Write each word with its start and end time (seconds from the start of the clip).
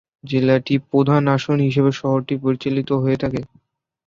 জেলাটি 0.23 0.75
প্রধান 0.89 1.23
আসন 1.35 1.57
হিসাবে 1.67 1.91
শহরটি 1.99 2.35
পরিচালিত 2.43 2.89
হয়ে 3.03 3.17
থাকে। 3.23 3.41